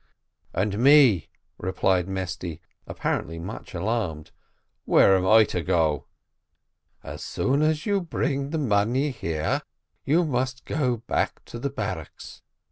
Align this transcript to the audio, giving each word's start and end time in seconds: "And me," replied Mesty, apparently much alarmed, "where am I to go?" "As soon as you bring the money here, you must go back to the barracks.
"And 0.55 0.79
me," 0.79 1.29
replied 1.59 2.07
Mesty, 2.07 2.59
apparently 2.87 3.37
much 3.37 3.75
alarmed, 3.75 4.31
"where 4.85 5.15
am 5.15 5.27
I 5.27 5.43
to 5.43 5.61
go?" 5.61 6.07
"As 7.03 7.23
soon 7.23 7.61
as 7.61 7.85
you 7.85 8.01
bring 8.01 8.49
the 8.49 8.57
money 8.57 9.11
here, 9.11 9.61
you 10.03 10.25
must 10.25 10.65
go 10.65 10.97
back 10.97 11.45
to 11.45 11.59
the 11.59 11.69
barracks. 11.69 12.41